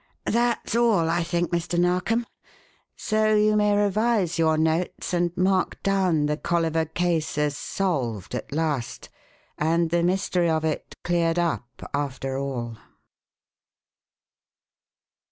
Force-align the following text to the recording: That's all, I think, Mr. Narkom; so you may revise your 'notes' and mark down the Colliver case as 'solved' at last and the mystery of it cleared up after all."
That's 0.25 0.75
all, 0.75 1.11
I 1.11 1.21
think, 1.21 1.51
Mr. 1.51 1.77
Narkom; 1.77 2.25
so 2.95 3.35
you 3.35 3.55
may 3.55 3.77
revise 3.77 4.39
your 4.39 4.57
'notes' 4.57 5.13
and 5.13 5.31
mark 5.37 5.83
down 5.83 6.25
the 6.25 6.37
Colliver 6.37 6.85
case 6.85 7.37
as 7.37 7.55
'solved' 7.55 8.33
at 8.33 8.51
last 8.51 9.09
and 9.59 9.91
the 9.91 10.01
mystery 10.01 10.49
of 10.49 10.65
it 10.65 10.95
cleared 11.03 11.37
up 11.37 11.83
after 11.93 12.35
all." 12.39 12.77